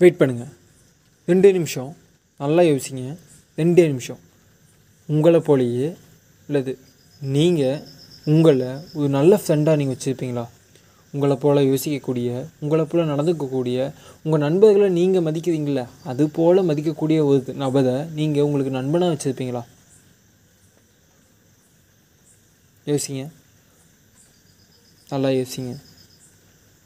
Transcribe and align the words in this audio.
Wait 0.00 0.18
பண்ணுங்கள் 0.20 0.50
ரெண்டே 1.28 1.50
நிமிஷம். 1.56 1.90
நல்லா 2.40 2.62
யோசிங்க. 2.62 3.04
ரெண்டே 3.58 3.84
நிமிஷம். 3.92 4.18
உங்களை 5.08 5.38
போலயே 5.46 5.86
உள்ளது 6.48 6.72
நீங்கள் 7.20 7.78
உங்களை 8.32 8.68
ஒரு 8.98 9.08
நல்ல 9.16 9.40
ஃப்ரெண்டாக 9.42 9.78
நீங்கள் 9.80 9.96
வச்சுருப்பீங்களா? 9.96 10.44
உங்களை 11.14 11.36
போல் 11.36 11.60
யோசிக்கக்கூடிய 11.70 12.28
உங்களை 12.62 12.84
போல் 12.84 13.10
நடந்துக்கக்கூடிய 13.12 13.78
உங்கள் 14.24 14.44
நண்பர்களை 14.46 14.88
நீங்கள் 14.98 15.26
மதிக்கிறீங்கள 15.28 15.86
அது 16.12 16.28
போல் 16.38 16.66
மதிக்கக்கூடிய 16.70 17.18
ஒரு 17.30 17.54
நபரை 17.64 17.96
நீங்கள் 18.18 18.46
உங்களுக்கு 18.48 18.78
நண்பனாக 18.78 19.14
வச்சுருப்பீங்களா? 19.14 19.64
யோசிங்க. 22.86 23.24
நல்லா 25.12 25.28
யோசிங்க. 25.40 25.74